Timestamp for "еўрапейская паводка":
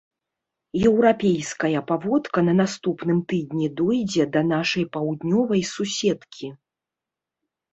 0.91-2.39